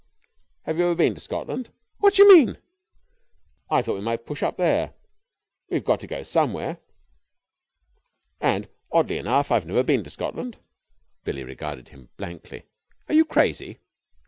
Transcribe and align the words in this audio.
"Have 0.63 0.79
you 0.79 0.85
ever 0.85 0.95
been 0.95 1.13
to 1.13 1.21
Scotland?" 1.21 1.69
"What 1.99 2.15
do 2.15 2.23
you 2.23 2.35
mean?" 2.35 2.57
"I 3.69 3.83
thought 3.83 3.93
we 3.93 4.01
might 4.01 4.25
push 4.25 4.41
up 4.41 4.57
there. 4.57 4.95
We've 5.69 5.85
got 5.85 5.99
to 5.99 6.07
go 6.07 6.23
somewhere 6.23 6.79
and, 8.39 8.67
oddly 8.91 9.19
enough, 9.19 9.51
I've 9.51 9.67
never 9.67 9.83
been 9.83 10.03
to 10.03 10.09
Scotland." 10.09 10.57
Billie 11.23 11.43
regarded 11.43 11.89
him 11.89 12.09
blankly. 12.17 12.63
"Are 13.09 13.13
you 13.13 13.25
crazy?" 13.25 13.77